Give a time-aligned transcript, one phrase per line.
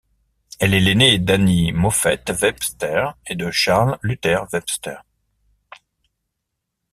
[0.57, 5.03] Elle est l'aînée d'Annie Moffet Webster et de Charles Luther Webster.